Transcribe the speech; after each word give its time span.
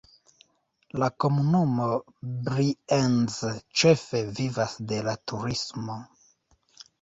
La 1.01 1.09
komunumo 1.25 1.89
Brienz 2.47 3.37
ĉefe 3.83 4.23
vivas 4.41 4.75
de 4.93 5.03
la 5.11 5.15
turismo. 5.33 6.01